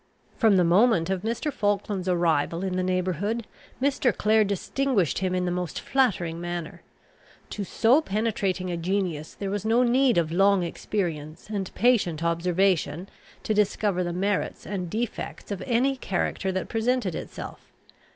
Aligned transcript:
From 0.35 0.57
the 0.57 0.63
moment 0.63 1.11
of 1.11 1.21
Mr. 1.21 1.53
Falkland's 1.53 2.09
arrival 2.09 2.63
in 2.63 2.75
the 2.75 2.81
neighbourhood, 2.81 3.45
Mr. 3.79 4.11
Clare 4.11 4.43
distinguished 4.43 5.19
him 5.19 5.35
in 5.35 5.45
the 5.45 5.51
most 5.51 5.79
flattering 5.79 6.41
manner. 6.41 6.81
To 7.51 7.63
so 7.63 8.01
penetrating 8.01 8.71
a 8.71 8.77
genius 8.77 9.35
there 9.35 9.51
was 9.51 9.63
no 9.63 9.83
need 9.83 10.17
of 10.17 10.31
long 10.31 10.63
experience 10.63 11.51
and 11.51 11.71
patient 11.75 12.23
observation 12.23 13.09
to 13.43 13.53
discover 13.53 14.03
the 14.03 14.11
merits 14.11 14.65
and 14.65 14.89
defects 14.89 15.51
of 15.51 15.61
any 15.67 15.95
character 15.97 16.51
that 16.51 16.67
presented 16.67 17.13
itself. 17.13 17.71